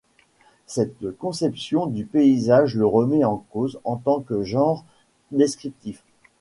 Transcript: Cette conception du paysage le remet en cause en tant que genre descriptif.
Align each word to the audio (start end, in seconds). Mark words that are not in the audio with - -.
Cette 0.65 1.15
conception 1.19 1.85
du 1.85 2.05
paysage 2.05 2.73
le 2.75 2.87
remet 2.87 3.23
en 3.23 3.37
cause 3.51 3.77
en 3.83 3.97
tant 3.97 4.19
que 4.19 4.41
genre 4.41 4.83
descriptif. 5.29 6.03